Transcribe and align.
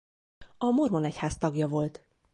A 0.57 0.71
mormon 0.71 1.03
egyház 1.03 1.37
tagja 1.37 1.67
volt. 1.67 2.07